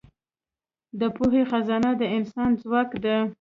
د 0.99 1.01
پوهې 1.15 1.41
خزانه 1.51 1.91
د 1.99 2.03
انسان 2.17 2.49
ځواک 2.61 2.89
ده. 3.03 3.17